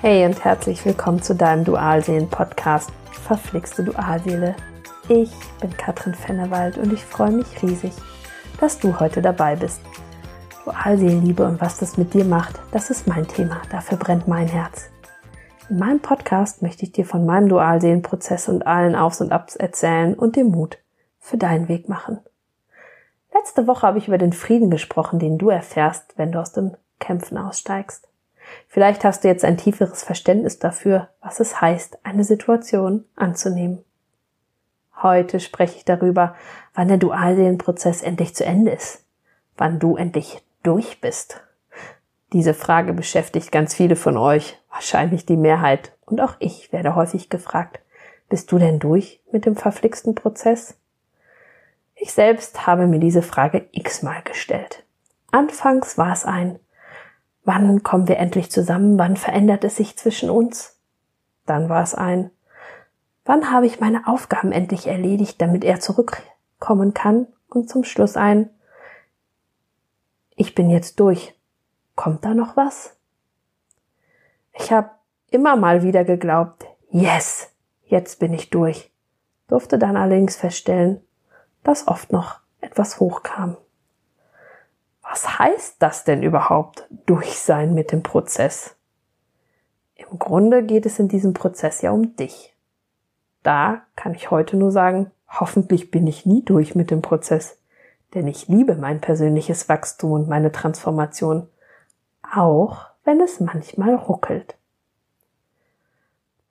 [0.00, 4.54] Hey und herzlich willkommen zu deinem Dualseelen-Podcast Verflixte Dualseele.
[5.08, 7.90] Ich bin Katrin Fennewald und ich freue mich riesig,
[8.60, 9.80] dass du heute dabei bist.
[10.64, 14.88] Dualseelenliebe und was das mit dir macht, das ist mein Thema, dafür brennt mein Herz.
[15.68, 20.14] In meinem Podcast möchte ich dir von meinem Dualseelenprozess und allen Aufs und Abs erzählen
[20.14, 20.78] und dir Mut
[21.18, 22.20] für deinen Weg machen.
[23.34, 26.76] Letzte Woche habe ich über den Frieden gesprochen, den du erfährst, wenn du aus dem
[27.00, 28.07] Kämpfen aussteigst.
[28.66, 33.84] Vielleicht hast du jetzt ein tieferes Verständnis dafür, was es heißt, eine Situation anzunehmen.
[35.02, 36.34] Heute spreche ich darüber,
[36.74, 39.04] wann der Dualseelenprozess endlich zu Ende ist,
[39.56, 41.40] wann du endlich durch bist.
[42.32, 47.30] Diese Frage beschäftigt ganz viele von euch, wahrscheinlich die Mehrheit, und auch ich werde häufig
[47.30, 47.80] gefragt,
[48.28, 50.78] bist du denn durch mit dem verflixten Prozess?
[51.94, 54.84] Ich selbst habe mir diese Frage x-mal gestellt.
[55.30, 56.58] Anfangs war es ein
[57.48, 58.98] Wann kommen wir endlich zusammen?
[58.98, 60.78] Wann verändert es sich zwischen uns?
[61.46, 62.30] Dann war es ein,
[63.24, 67.26] wann habe ich meine Aufgaben endlich erledigt, damit er zurückkommen kann?
[67.48, 68.50] Und zum Schluss ein,
[70.36, 71.40] ich bin jetzt durch.
[71.96, 72.98] Kommt da noch was?
[74.52, 74.90] Ich habe
[75.30, 77.48] immer mal wieder geglaubt, yes,
[77.86, 78.92] jetzt bin ich durch,
[79.46, 81.00] durfte dann allerdings feststellen,
[81.64, 83.56] dass oft noch etwas hochkam
[85.10, 88.76] was heißt das denn überhaupt, durch sein mit dem Prozess?
[89.94, 92.54] Im Grunde geht es in diesem Prozess ja um dich.
[93.42, 97.58] Da kann ich heute nur sagen, hoffentlich bin ich nie durch mit dem Prozess,
[98.14, 101.48] denn ich liebe mein persönliches Wachstum und meine Transformation,
[102.34, 104.56] auch wenn es manchmal ruckelt.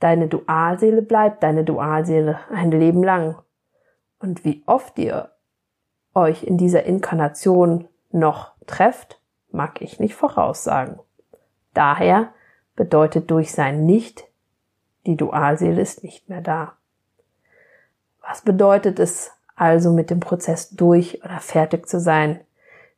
[0.00, 3.36] Deine Dualseele bleibt deine Dualseele ein Leben lang.
[4.18, 5.30] Und wie oft ihr
[6.14, 10.98] euch in dieser Inkarnation noch trefft, mag ich nicht voraussagen.
[11.74, 12.32] Daher
[12.74, 14.24] bedeutet durch sein Nicht,
[15.06, 16.74] die Dualseele ist nicht mehr da.
[18.20, 22.40] Was bedeutet es also mit dem Prozess durch oder fertig zu sein,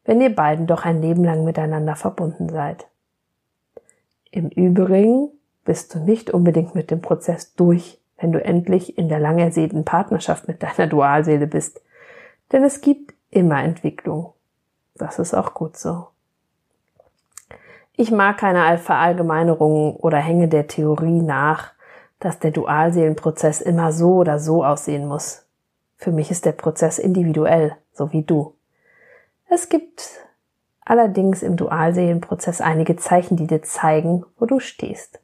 [0.05, 2.87] wenn ihr beiden doch ein Leben lang miteinander verbunden seid?
[4.31, 5.31] Im Übrigen
[5.65, 9.85] bist du nicht unbedingt mit dem Prozess durch, wenn du endlich in der lang ersehnten
[9.85, 11.83] Partnerschaft mit deiner Dualseele bist.
[12.53, 14.33] Denn es gibt immer Entwicklung.
[14.99, 16.09] Das ist auch gut so.
[17.97, 21.73] Ich mag keine Verallgemeinerungen oder hänge der Theorie nach,
[22.21, 25.47] dass der Dualseelenprozess immer so oder so aussehen muss.
[25.97, 28.55] Für mich ist der Prozess individuell, so wie du.
[29.49, 30.11] Es gibt
[30.85, 35.21] allerdings im Dualseelenprozess einige Zeichen, die dir zeigen, wo du stehst.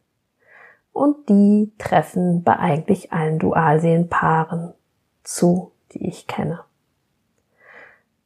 [0.93, 4.75] Und die treffen bei eigentlich allen Dualseelenpaaren
[5.23, 6.61] zu, die ich kenne.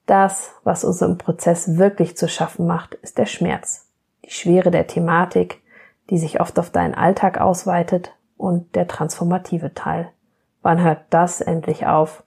[0.09, 3.91] Das, was uns im Prozess wirklich zu schaffen macht, ist der Schmerz,
[4.25, 5.61] die Schwere der Thematik,
[6.09, 10.11] die sich oft auf deinen Alltag ausweitet und der transformative Teil.
[10.63, 12.25] Wann hört das endlich auf?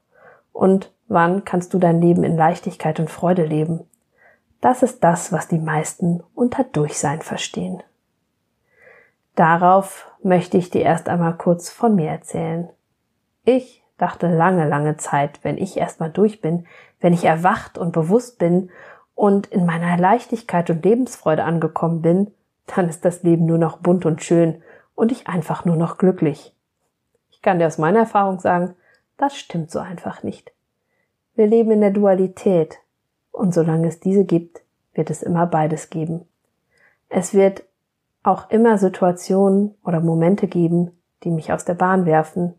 [0.54, 3.90] Und wann kannst du dein Leben in Leichtigkeit und Freude leben?
[4.62, 7.82] Das ist das, was die meisten unter Durchsein verstehen.
[9.34, 12.70] Darauf möchte ich dir erst einmal kurz von mir erzählen.
[13.44, 16.68] Ich dachte lange, lange Zeit, wenn ich erstmal durch bin,
[17.02, 18.70] wenn ich erwacht und bewusst bin
[19.16, 22.32] und in meiner Leichtigkeit und Lebensfreude angekommen bin,
[22.68, 24.62] dann ist das Leben nur noch bunt und schön
[24.96, 26.56] und ich einfach nur noch glücklich.
[27.32, 28.76] Ich kann dir aus meiner Erfahrung sagen,
[29.18, 30.52] das stimmt so einfach nicht.
[31.36, 32.78] Wir leben in der Dualität
[33.32, 34.62] und solange es diese gibt,
[34.94, 36.26] wird es immer beides geben.
[37.10, 37.64] Es wird
[38.24, 40.92] auch immer Situationen oder Momente geben,
[41.24, 42.56] die mich aus der Bahn werfen,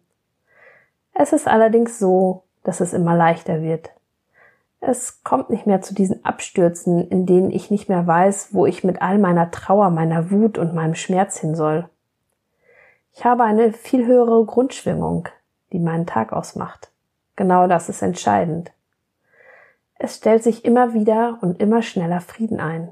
[1.15, 3.91] es ist allerdings so, dass es immer leichter wird.
[4.85, 8.83] Es kommt nicht mehr zu diesen Abstürzen, in denen ich nicht mehr weiß, wo ich
[8.83, 11.89] mit all meiner Trauer, meiner Wut und meinem Schmerz hin soll.
[13.13, 15.29] Ich habe eine viel höhere Grundschwingung,
[15.73, 16.91] die meinen Tag ausmacht.
[17.37, 18.73] Genau das ist entscheidend.
[20.01, 22.91] Es stellt sich immer wieder und immer schneller Frieden ein.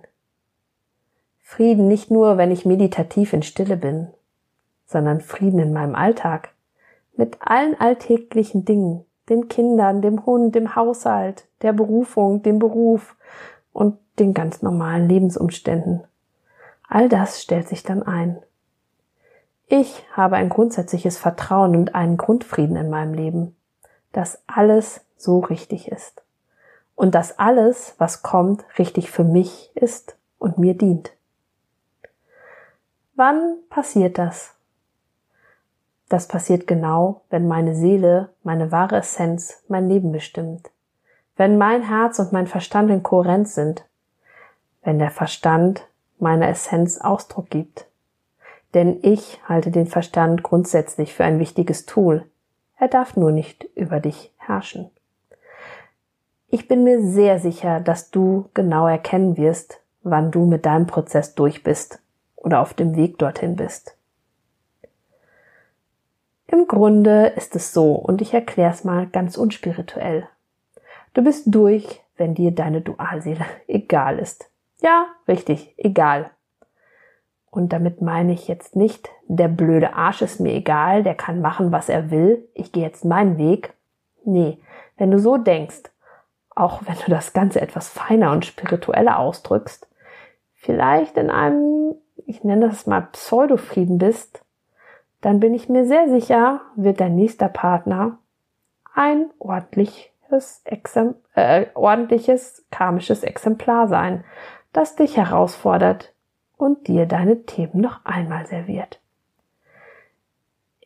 [1.42, 4.06] Frieden nicht nur, wenn ich meditativ in Stille bin,
[4.86, 6.50] sondern Frieden in meinem Alltag,
[7.16, 13.16] mit allen alltäglichen Dingen, den Kindern, dem Hund, dem Haushalt, der Berufung, dem Beruf
[13.72, 16.04] und den ganz normalen Lebensumständen.
[16.88, 18.42] All das stellt sich dann ein.
[19.68, 23.56] Ich habe ein grundsätzliches Vertrauen und einen Grundfrieden in meinem Leben,
[24.12, 26.24] dass alles so richtig ist
[26.96, 31.12] und dass alles, was kommt, richtig für mich ist und mir dient.
[33.14, 34.56] Wann passiert das?
[36.10, 40.68] Das passiert genau, wenn meine Seele, meine wahre Essenz, mein Leben bestimmt.
[41.36, 43.86] Wenn mein Herz und mein Verstand in Kohärenz sind.
[44.82, 45.86] Wenn der Verstand
[46.18, 47.86] meiner Essenz Ausdruck gibt.
[48.74, 52.26] Denn ich halte den Verstand grundsätzlich für ein wichtiges Tool.
[52.76, 54.90] Er darf nur nicht über dich herrschen.
[56.48, 61.36] Ich bin mir sehr sicher, dass du genau erkennen wirst, wann du mit deinem Prozess
[61.36, 62.00] durch bist
[62.34, 63.96] oder auf dem Weg dorthin bist.
[66.52, 70.28] Im Grunde ist es so, und ich erkläre es mal ganz unspirituell.
[71.14, 74.50] Du bist durch, wenn dir deine Dualseele egal ist.
[74.82, 76.30] Ja, richtig, egal.
[77.50, 81.72] Und damit meine ich jetzt nicht, der blöde Arsch ist mir egal, der kann machen,
[81.72, 83.74] was er will, ich gehe jetzt meinen Weg.
[84.24, 84.58] Nee,
[84.96, 85.82] wenn du so denkst,
[86.54, 89.88] auch wenn du das Ganze etwas feiner und spiritueller ausdrückst,
[90.54, 91.94] vielleicht in einem,
[92.26, 94.44] ich nenne das mal Pseudofrieden bist,
[95.20, 98.18] dann bin ich mir sehr sicher, wird dein nächster Partner
[98.94, 104.24] ein ordentliches, Exemp äh, ordentliches karmisches Exemplar sein,
[104.72, 106.12] das dich herausfordert
[106.56, 109.00] und dir deine Themen noch einmal serviert.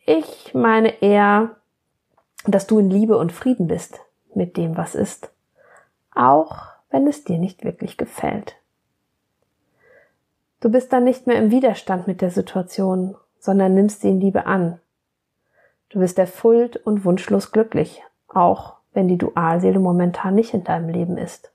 [0.05, 1.57] Ich meine eher,
[2.45, 3.99] dass du in Liebe und Frieden bist
[4.33, 5.31] mit dem, was ist,
[6.13, 6.57] auch
[6.89, 8.55] wenn es dir nicht wirklich gefällt.
[10.59, 14.45] Du bist dann nicht mehr im Widerstand mit der Situation, sondern nimmst sie in Liebe
[14.45, 14.79] an.
[15.89, 21.17] Du bist erfüllt und wunschlos glücklich, auch wenn die Dualseele momentan nicht in deinem Leben
[21.17, 21.51] ist.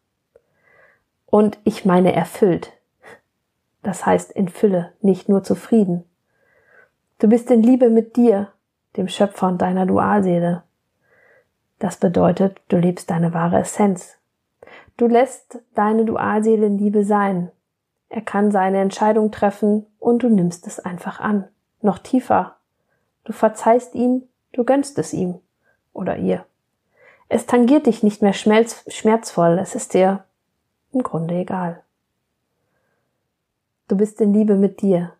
[1.26, 2.72] Und ich meine erfüllt,
[3.82, 6.04] das heißt in Fülle, nicht nur zufrieden.
[7.18, 8.48] Du bist in Liebe mit dir,
[8.96, 10.62] dem Schöpfer und deiner Dualseele.
[11.78, 14.16] Das bedeutet, du lebst deine wahre Essenz.
[14.96, 17.50] Du lässt deine Dualseele in Liebe sein.
[18.08, 21.48] Er kann seine Entscheidung treffen und du nimmst es einfach an.
[21.82, 22.56] Noch tiefer.
[23.24, 24.22] Du verzeihst ihm,
[24.52, 25.40] du gönnst es ihm
[25.92, 26.44] oder ihr.
[27.28, 30.24] Es tangiert dich nicht mehr schmerzvoll, es ist dir
[30.92, 31.82] im Grunde egal.
[33.88, 35.12] Du bist in Liebe mit dir.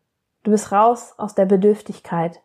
[0.42, 2.40] Du bist raus aus der Bedürftigkeit.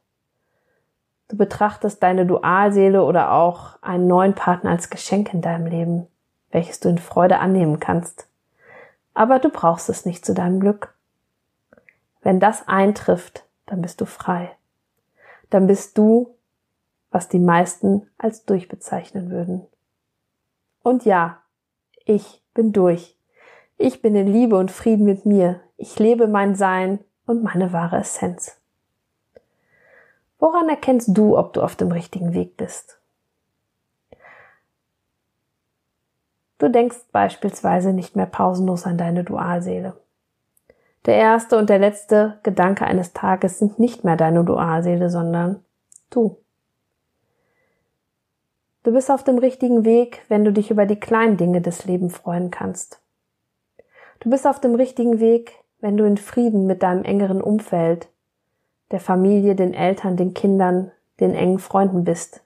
[1.28, 6.08] Du betrachtest deine Dualseele oder auch einen neuen Partner als Geschenk in deinem Leben,
[6.52, 8.28] welches du in Freude annehmen kannst.
[9.14, 10.94] Aber du brauchst es nicht zu deinem Glück.
[12.22, 14.56] Wenn das eintrifft, dann bist du frei.
[15.50, 16.36] Dann bist du,
[17.12, 19.66] was die meisten als durchbezeichnen würden.
[20.84, 21.42] Und ja,
[22.06, 23.18] ich bin durch.
[23.78, 25.62] Ich bin in Liebe und Frieden mit mir.
[25.78, 28.58] Ich lebe mein Sein und meine wahre Essenz.
[30.40, 33.00] Woran erkennst du, ob du auf dem richtigen Weg bist?
[36.58, 39.98] Du denkst beispielsweise nicht mehr pausenlos an deine Dualseele.
[41.06, 45.63] Der erste und der letzte Gedanke eines Tages sind nicht mehr deine Dualseele, sondern
[46.10, 46.38] du.
[48.84, 52.18] Du bist auf dem richtigen Weg, wenn du dich über die kleinen Dinge des Lebens
[52.18, 53.02] freuen kannst.
[54.19, 58.07] Du bist auf dem richtigen Weg, wenn du in Frieden mit deinem engeren Umfeld,
[58.92, 62.42] der Familie, den Eltern, den Kindern, den engen Freunden bist.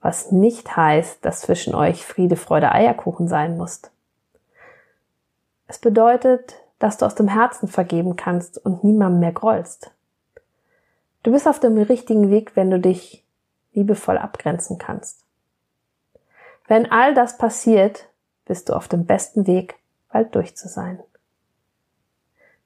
[0.00, 3.82] Was nicht heißt, dass zwischen euch Friede, Freude, Eierkuchen sein muss.
[5.68, 9.92] Es bedeutet, dass du aus dem Herzen vergeben kannst und niemandem mehr grollst.
[11.22, 13.24] Du bist auf dem richtigen Weg, wenn du dich
[13.72, 15.24] liebevoll abgrenzen kannst.
[16.66, 18.08] Wenn all das passiert,
[18.46, 19.76] bist du auf dem besten Weg,
[20.10, 20.98] bald durch zu sein.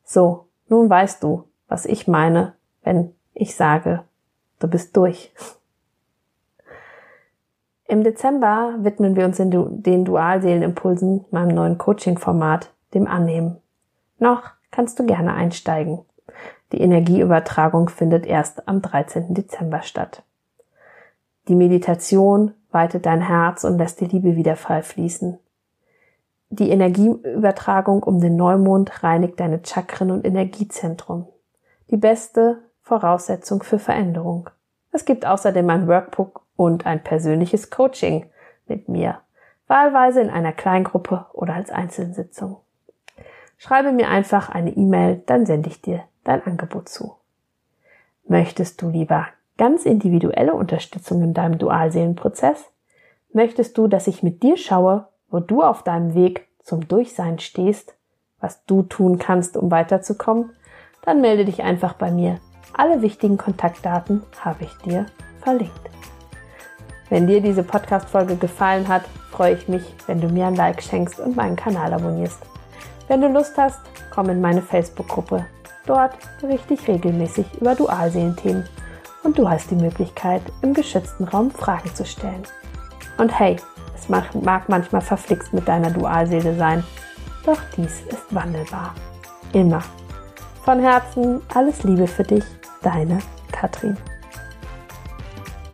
[0.02, 2.54] So, nun weißt du, was ich meine,
[2.84, 4.02] wenn ich sage,
[4.60, 5.30] du bist durch.
[7.86, 9.50] Im Dezember widmen wir uns in
[9.82, 13.60] den Dualseelenimpulsen meinem neuen Coaching-Format, dem Annehmen.
[14.18, 16.04] Noch kannst du gerne einsteigen.
[16.72, 19.34] Die Energieübertragung findet erst am 13.
[19.34, 20.22] Dezember statt.
[21.48, 25.38] Die Meditation weitet dein Herz und lässt die Liebe wieder frei fließen.
[26.50, 31.26] Die Energieübertragung um den Neumond reinigt deine Chakren und Energiezentrum.
[31.90, 34.50] Die beste Voraussetzung für Veränderung.
[34.92, 38.26] Es gibt außerdem ein Workbook und ein persönliches Coaching
[38.66, 39.20] mit mir,
[39.66, 42.58] wahlweise in einer Kleingruppe oder als Einzelsitzung.
[43.58, 47.16] Schreibe mir einfach eine E-Mail, dann sende ich dir dein Angebot zu.
[48.28, 52.70] Möchtest du lieber ganz individuelle Unterstützung in deinem Dualseelenprozess?
[53.32, 57.96] Möchtest du, dass ich mit dir schaue, wo du auf deinem Weg zum Durchsein stehst,
[58.40, 60.50] was du tun kannst, um weiterzukommen,
[61.02, 62.40] dann melde dich einfach bei mir.
[62.74, 65.06] Alle wichtigen Kontaktdaten habe ich dir
[65.40, 65.72] verlinkt.
[67.08, 71.20] Wenn dir diese Podcast-Folge gefallen hat, freue ich mich, wenn du mir ein Like schenkst
[71.20, 72.42] und meinen Kanal abonnierst.
[73.08, 75.46] Wenn du Lust hast, komm in meine Facebook-Gruppe.
[75.86, 78.68] Dort berichte ich regelmäßig über Dualseelenthemen
[79.22, 82.42] und du hast die Möglichkeit, im geschützten Raum Fragen zu stellen.
[83.18, 83.56] Und hey,
[83.94, 86.82] es mag manchmal verflixt mit deiner Dualseele sein,
[87.44, 88.94] doch dies ist wandelbar.
[89.52, 89.82] Immer.
[90.64, 92.44] Von Herzen alles Liebe für dich,
[92.82, 93.20] deine
[93.52, 93.96] Katrin.